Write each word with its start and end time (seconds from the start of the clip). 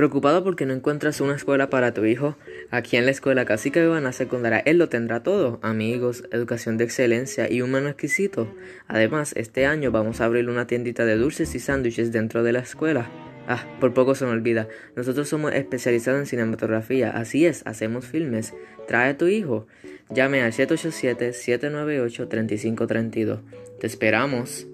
¿Preocupado 0.00 0.42
porque 0.42 0.64
no 0.64 0.72
encuentras 0.72 1.20
una 1.20 1.36
escuela 1.36 1.68
para 1.68 1.92
tu 1.92 2.06
hijo? 2.06 2.38
Aquí 2.70 2.96
en 2.96 3.04
la 3.04 3.10
escuela 3.10 3.44
Cacique 3.44 3.80
Bebana 3.80 4.12
Secundaria 4.12 4.62
él 4.64 4.78
lo 4.78 4.88
tendrá 4.88 5.22
todo, 5.22 5.60
amigos, 5.60 6.24
educación 6.32 6.78
de 6.78 6.84
excelencia 6.84 7.52
y 7.52 7.60
un 7.60 7.72
menú 7.72 7.88
exquisito. 7.88 8.48
Además, 8.88 9.34
este 9.36 9.66
año 9.66 9.90
vamos 9.90 10.22
a 10.22 10.24
abrir 10.24 10.48
una 10.48 10.66
tiendita 10.66 11.04
de 11.04 11.16
dulces 11.16 11.54
y 11.54 11.58
sándwiches 11.58 12.12
dentro 12.12 12.42
de 12.42 12.54
la 12.54 12.60
escuela. 12.60 13.10
Ah, 13.46 13.62
por 13.78 13.92
poco 13.92 14.14
se 14.14 14.24
me 14.24 14.30
olvida. 14.30 14.68
Nosotros 14.96 15.28
somos 15.28 15.52
especializados 15.52 16.20
en 16.20 16.24
cinematografía. 16.24 17.10
Así 17.10 17.44
es, 17.44 17.60
hacemos 17.66 18.06
filmes. 18.06 18.54
Trae 18.88 19.10
a 19.10 19.18
tu 19.18 19.26
hijo. 19.26 19.66
Llame 20.08 20.40
al 20.40 20.52
787-798-3532. 20.52 23.40
Te 23.78 23.86
esperamos. 23.86 24.66